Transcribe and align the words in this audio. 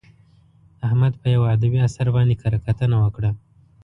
احمد 0.87 1.13
په 1.21 1.27
یوه 1.35 1.47
ادبي 1.55 1.79
اثر 1.87 2.07
باندې 2.15 2.35
کره 2.41 2.57
کتنه 2.65 2.95
وکړه. 2.99 3.31